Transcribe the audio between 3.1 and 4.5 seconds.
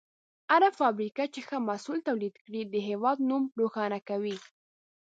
نوم روښانه کوي.